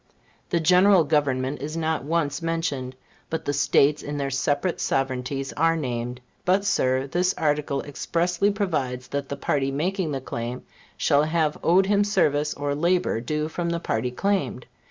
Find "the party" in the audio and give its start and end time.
9.29-9.69, 13.69-14.09